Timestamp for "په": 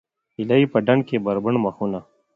0.71-0.77